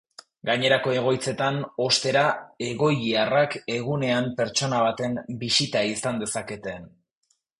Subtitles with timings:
[0.49, 2.23] Gainerako egoitzetan, ostera,
[2.69, 6.77] egoiliarrek egunean pertsona baten bisita izan dezakete.